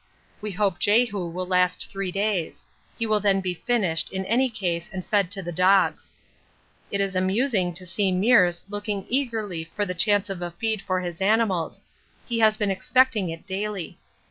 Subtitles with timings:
[0.41, 2.65] We hope Jehu will last three days;
[2.97, 6.11] he will then be finished in any case and fed to the dogs.
[6.89, 11.01] It is amusing to see Meares looking eagerly for the chance of a feed for
[11.01, 11.83] his animals;
[12.25, 13.99] he has been expecting it daily.